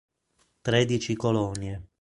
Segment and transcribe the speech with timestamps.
[0.61, 1.77] Tredici colonie